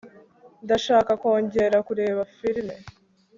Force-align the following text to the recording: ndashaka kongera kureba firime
ndashaka 0.65 1.11
kongera 1.21 1.77
kureba 1.87 2.21
firime 2.35 2.75